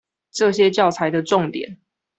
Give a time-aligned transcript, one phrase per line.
[0.31, 1.77] 這些教材的重點